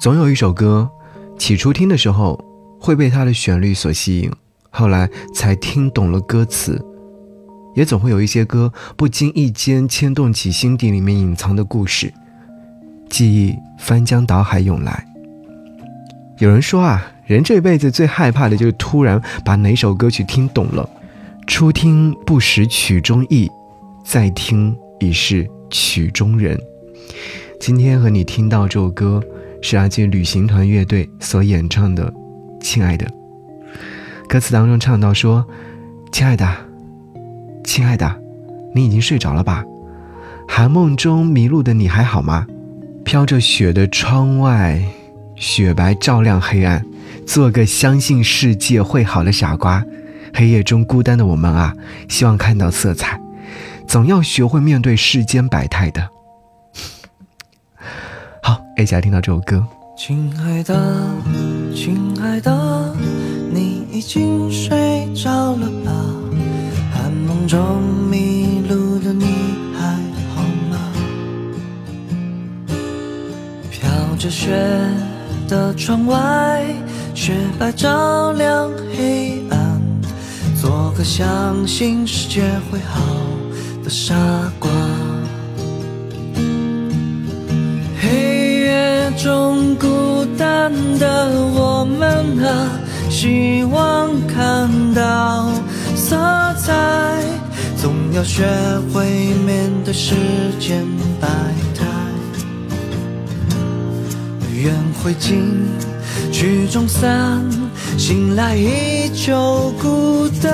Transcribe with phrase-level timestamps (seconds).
[0.00, 0.90] 总有一首歌，
[1.38, 2.42] 起初听的时候
[2.80, 4.32] 会被它的旋律所吸引，
[4.70, 6.82] 后来才听懂了歌词。
[7.74, 12.14] 也总会有一些歌，不经意间牵动起心底里面隐藏的故事，
[13.10, 15.06] 记忆翻江倒海涌来。
[16.38, 20.88] 有人说啊，人这辈子最害怕的就是突然把哪首歌曲听懂了，
[21.46, 23.50] 初听不识曲中意，
[24.02, 26.58] 再听已是曲中人。
[27.60, 29.22] 今天和你听到这首歌，
[29.62, 32.10] 是阿杰旅行团乐队所演唱的
[32.60, 33.06] 《亲爱的》。
[34.28, 35.44] 歌词当中唱到说
[36.12, 36.48] ：“亲爱的，
[37.64, 38.20] 亲爱的，
[38.74, 39.64] 你已经睡着了吧？
[40.48, 42.46] 寒梦中迷路的你还好吗？
[43.04, 44.82] 飘着雪的窗外，
[45.36, 46.84] 雪白照亮黑暗。
[47.26, 49.84] 做个相信世界会好的傻瓜。
[50.34, 51.74] 黑夜中孤单的我们啊，
[52.08, 53.20] 希望看到色彩，
[53.86, 56.08] 总要学会面对世间百态的。”
[58.82, 59.62] 一起来听到这首歌。
[59.96, 60.74] 亲爱的，
[61.74, 62.96] 亲爱的，
[63.52, 65.92] 你已经睡着了吧？
[66.90, 69.26] 寒梦中迷路的你
[69.74, 69.96] 还
[70.34, 70.78] 好吗？
[73.70, 74.50] 飘着雪
[75.46, 76.64] 的窗外，
[77.14, 79.80] 雪白照亮黑暗，
[80.58, 83.02] 做个相信世界会好
[83.84, 84.14] 的傻
[84.58, 84.70] 瓜。
[90.98, 92.68] 的我们啊，
[93.08, 95.50] 希望看到
[95.94, 96.16] 色
[96.58, 97.22] 彩，
[97.76, 98.44] 总要学
[98.92, 100.14] 会面对世
[100.58, 100.86] 间
[101.20, 101.28] 百
[101.74, 101.86] 态。
[104.54, 105.66] 缘会尽，
[106.30, 107.42] 曲终散，
[107.96, 110.50] 醒来依旧孤单。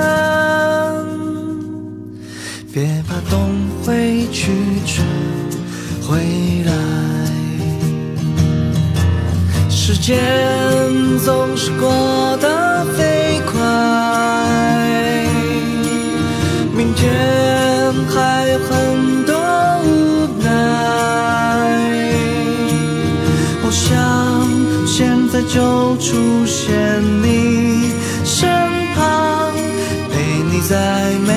[2.73, 3.49] 别怕，冬
[3.83, 4.51] 会去，
[4.85, 5.05] 春
[6.01, 7.06] 回来。
[9.89, 10.19] 时间
[11.23, 11.89] 总是过
[12.41, 13.55] 得飞快，
[16.75, 17.09] 明天
[18.09, 19.33] 还有很多
[19.85, 20.49] 无奈。
[23.63, 23.87] 我想
[24.85, 27.93] 现在就出现你
[28.25, 28.49] 身
[28.93, 29.53] 旁，
[30.11, 30.19] 陪
[30.51, 31.31] 你在每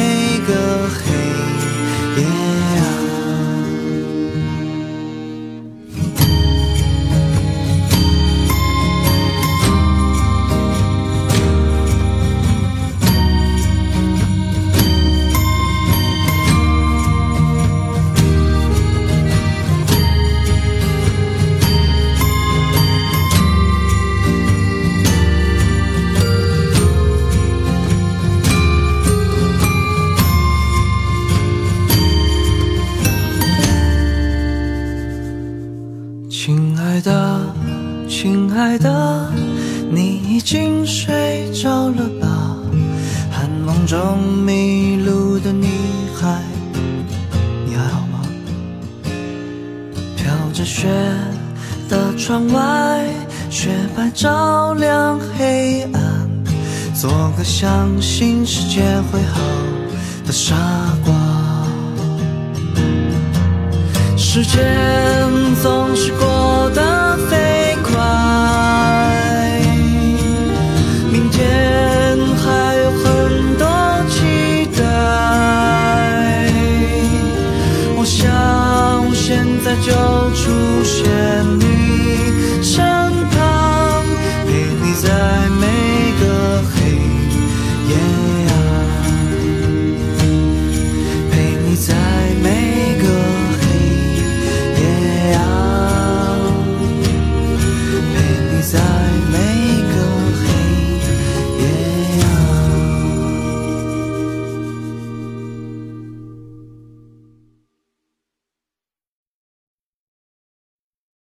[38.52, 39.30] 亲爱的，
[39.92, 42.56] 你已经睡着了吧？
[43.30, 45.68] 寒梦中迷路的女
[46.20, 46.42] 孩
[47.64, 48.22] 你还好吗？
[50.16, 50.88] 飘着雪
[51.88, 53.06] 的窗外，
[53.48, 56.28] 雪白照亮黑暗，
[56.92, 58.80] 做个相信世界
[59.12, 59.40] 会好
[60.26, 60.56] 的傻
[61.04, 61.14] 瓜。
[64.16, 64.60] 时间
[65.62, 66.29] 总是过。
[80.00, 81.69] 出初选你。